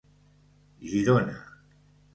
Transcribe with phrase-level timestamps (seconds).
[0.89, 1.35] Girona